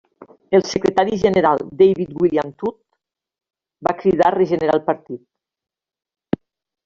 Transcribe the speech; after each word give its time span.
El 0.59 0.63
secretari 0.67 1.19
general 1.23 1.59
David 1.81 2.15
William 2.23 2.49
Tut 2.63 2.77
va 3.89 3.93
cridar 4.01 4.29
a 4.31 4.35
regenerar 4.37 4.79
el 4.79 4.83
partit. 4.87 6.41